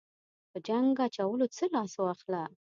[0.51, 2.43] په جنګ اچولو څخه لاس واخله.